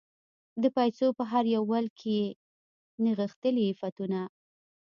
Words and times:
د 0.61 0.63
پایڅو 0.75 1.07
په 1.17 1.23
هر 1.31 1.43
یو 1.55 1.63
ول 1.71 1.85
کې 1.99 2.09
یې 2.21 2.27
نغښتلي 3.03 3.63
عفتونه 3.71 4.19